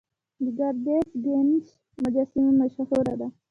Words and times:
د 0.43 0.45
ګردیز 0.57 1.07
ګنیش 1.25 1.67
مجسمه 2.01 2.51
مشهوره 2.59 3.13
ده 3.19 3.27